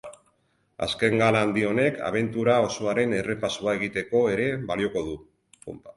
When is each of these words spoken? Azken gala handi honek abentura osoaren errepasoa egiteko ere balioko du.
Azken 0.85 1.17
gala 1.23 1.43
handi 1.47 1.65
honek 1.71 2.01
abentura 2.07 2.55
osoaren 2.69 3.15
errepasoa 3.19 3.77
egiteko 3.81 4.23
ere 4.37 4.49
balioko 4.73 5.05
du. 5.11 5.15